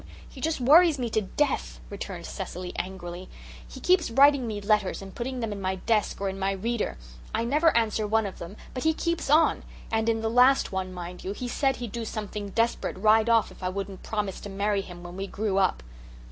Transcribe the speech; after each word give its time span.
He 0.27 0.41
just 0.41 0.59
worries 0.59 0.97
me 0.97 1.11
to 1.11 1.21
death," 1.21 1.79
returned 1.91 2.25
Cecily 2.25 2.73
angrily. 2.75 3.29
"He 3.67 3.79
keeps 3.79 4.09
writing 4.09 4.47
me 4.47 4.59
letters 4.59 4.99
and 4.99 5.13
putting 5.13 5.41
them 5.41 5.51
in 5.51 5.61
my 5.61 5.75
desk 5.75 6.19
or 6.19 6.27
in 6.27 6.39
my 6.39 6.53
reader. 6.53 6.97
I 7.35 7.43
never 7.43 7.77
answer 7.77 8.07
one 8.07 8.25
of 8.25 8.39
them, 8.39 8.57
but 8.73 8.81
he 8.83 8.95
keeps 8.95 9.29
on. 9.29 9.61
And 9.91 10.09
in 10.09 10.21
the 10.21 10.27
last 10.27 10.71
one, 10.71 10.91
mind 10.91 11.23
you, 11.23 11.33
he 11.33 11.47
said 11.47 11.75
he'd 11.75 11.91
do 11.91 12.03
something 12.03 12.49
desperate 12.49 12.97
right 12.97 13.29
off 13.29 13.51
if 13.51 13.61
I 13.61 13.69
wouldn't 13.69 14.01
promise 14.01 14.39
to 14.39 14.49
marry 14.49 14.81
him 14.81 15.03
when 15.03 15.15
we 15.17 15.27
grew 15.27 15.59
up." 15.59 15.83